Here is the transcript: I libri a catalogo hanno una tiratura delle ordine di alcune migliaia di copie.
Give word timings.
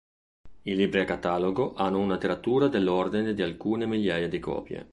I 0.63 0.73
libri 0.75 0.99
a 1.01 1.05
catalogo 1.05 1.75
hanno 1.75 1.99
una 1.99 2.17
tiratura 2.17 2.67
delle 2.67 2.89
ordine 2.89 3.35
di 3.35 3.43
alcune 3.43 3.85
migliaia 3.85 4.27
di 4.27 4.39
copie. 4.39 4.89